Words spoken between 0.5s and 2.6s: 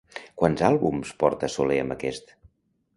àlbums porta Soler amb aquest?